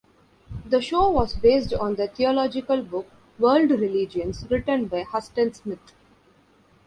The 0.65 0.81
show 0.81 1.11
was 1.11 1.35
based 1.35 1.75
on 1.75 1.93
the 1.93 2.07
theological 2.07 2.81
book, 2.81 3.05
"World 3.37 3.69
Religions", 3.69 4.43
written 4.49 4.87
by 4.87 5.03
Huston 5.03 5.53
Smith. 5.53 5.93